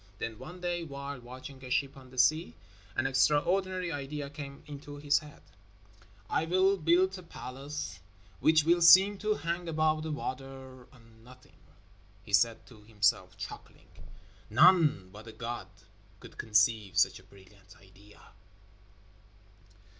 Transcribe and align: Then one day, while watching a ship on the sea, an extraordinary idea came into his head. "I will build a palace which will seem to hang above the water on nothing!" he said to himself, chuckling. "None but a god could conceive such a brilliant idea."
Then 0.17 0.39
one 0.39 0.61
day, 0.61 0.83
while 0.83 1.19
watching 1.19 1.63
a 1.63 1.69
ship 1.69 1.95
on 1.95 2.09
the 2.09 2.17
sea, 2.17 2.55
an 2.95 3.05
extraordinary 3.05 3.91
idea 3.91 4.31
came 4.31 4.63
into 4.65 4.97
his 4.97 5.19
head. 5.19 5.43
"I 6.27 6.45
will 6.45 6.75
build 6.77 7.15
a 7.19 7.21
palace 7.21 7.99
which 8.39 8.63
will 8.63 8.81
seem 8.81 9.19
to 9.19 9.35
hang 9.35 9.67
above 9.69 10.01
the 10.01 10.11
water 10.11 10.87
on 10.91 11.23
nothing!" 11.23 11.59
he 12.23 12.33
said 12.33 12.65
to 12.65 12.81
himself, 12.81 13.37
chuckling. 13.37 13.89
"None 14.49 15.11
but 15.11 15.27
a 15.27 15.31
god 15.31 15.67
could 16.19 16.39
conceive 16.39 16.97
such 16.97 17.19
a 17.19 17.23
brilliant 17.23 17.75
idea." 17.79 18.19